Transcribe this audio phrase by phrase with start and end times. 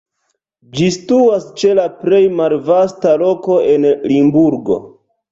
[0.77, 4.79] Ĝi situas ĉe la plej malvasta loko en Limburgo.